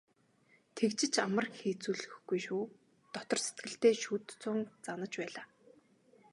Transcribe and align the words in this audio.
"Тэгж 0.77 0.99
ч 1.13 1.15
амар 1.25 1.47
хийцлүүлэхгүй 1.57 2.39
шүү" 2.45 2.63
дотор 3.13 3.39
сэтгэлдээ 3.45 3.93
шүд 4.03 4.25
зуун 4.41 4.61
занаж 4.85 5.13
байлаа. 5.19 5.45